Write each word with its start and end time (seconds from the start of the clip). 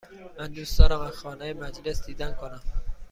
من 0.39 0.47
دوست 0.51 0.79
دارم 0.79 1.01
از 1.01 1.13
خانه 1.13 1.53
مجلس 1.53 2.05
دیدن 2.05 2.31
کنم. 2.33 2.61